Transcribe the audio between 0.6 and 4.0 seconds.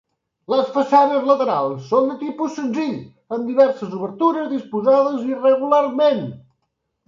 façanes laterals són de tipus senzill, amb diverses